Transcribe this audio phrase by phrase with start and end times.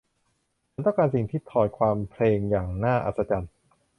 [0.69, 3.51] ฉันต้องการสิ่งที่ถอดความเพลงอย่างน่าอัศจรรย์